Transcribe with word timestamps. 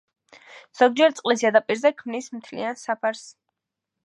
ზოგჯერ 0.79 1.13
წყლის 1.19 1.43
ზედაპირზე 1.43 1.93
ქმნის 2.01 2.31
მთლიან 2.39 2.81
საფარს. 2.89 3.23